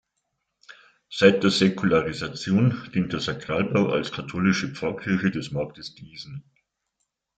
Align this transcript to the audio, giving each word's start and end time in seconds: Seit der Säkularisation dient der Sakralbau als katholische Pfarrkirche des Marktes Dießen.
Seit 1.11 1.43
der 1.43 1.51
Säkularisation 1.51 2.89
dient 2.95 3.13
der 3.13 3.19
Sakralbau 3.19 3.89
als 3.91 4.11
katholische 4.11 4.73
Pfarrkirche 4.73 5.29
des 5.29 5.51
Marktes 5.51 5.93
Dießen. 5.93 6.43